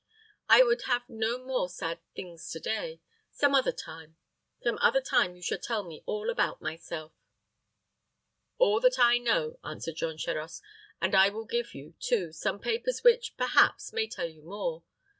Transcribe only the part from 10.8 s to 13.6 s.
"and I will give you, too, some papers which,